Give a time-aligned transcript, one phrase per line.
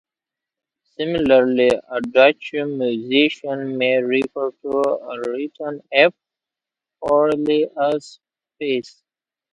[0.97, 6.15] Similarly a Dutch musician may refer to a written F
[7.01, 8.19] orally as
[8.57, 9.03] Fis.